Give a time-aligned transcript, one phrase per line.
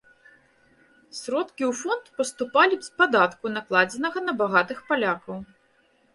[1.17, 5.37] Сродкі ў фонд паступалі б з падатку, накладзенага на багатых палякаў.